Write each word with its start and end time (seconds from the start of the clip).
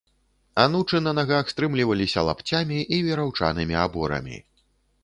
Анучы 0.61 1.01
на 1.07 1.13
нагах 1.17 1.51
стрымліваліся 1.53 2.25
лапцямі 2.31 2.79
і 2.99 3.01
вераўчанымі 3.11 3.75
аборамі. 3.85 4.37